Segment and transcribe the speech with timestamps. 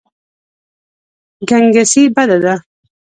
[1.49, 2.55] ګنګسي بده ده.